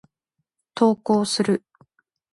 [0.73, 1.63] 投稿する。